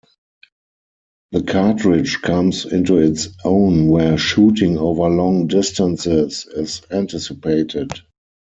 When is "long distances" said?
5.07-6.47